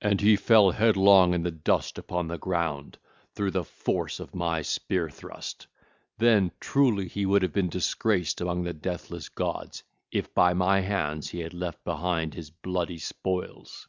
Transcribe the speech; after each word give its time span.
And 0.00 0.20
he 0.20 0.36
fell 0.36 0.70
headlong 0.70 1.34
in 1.34 1.42
the 1.42 1.50
dust 1.50 1.98
upon 1.98 2.28
the 2.28 2.38
ground 2.38 2.96
through 3.34 3.50
the 3.50 3.64
force 3.64 4.20
of 4.20 4.32
my 4.32 4.62
spear 4.62 5.10
thrust; 5.10 5.66
then 6.16 6.52
truly 6.60 7.08
he 7.08 7.26
would 7.26 7.42
have 7.42 7.52
been 7.52 7.68
disgraced 7.68 8.40
among 8.40 8.62
the 8.62 8.72
deathless 8.72 9.28
gods, 9.28 9.82
if 10.12 10.32
by 10.32 10.54
my 10.54 10.78
hands 10.82 11.30
he 11.30 11.40
had 11.40 11.54
left 11.54 11.82
behind 11.82 12.34
his 12.34 12.50
bloody 12.50 12.98
spoils. 12.98 13.88